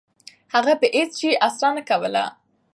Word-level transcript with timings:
هغه 0.53 0.73
په 0.81 0.87
هیڅ 0.95 1.11
شي 1.19 1.31
اسره 1.47 1.69
نه 1.77 1.81
کوله.. 1.89 2.23